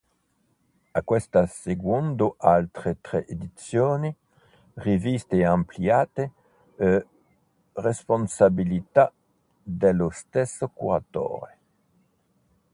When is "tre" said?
3.01-3.27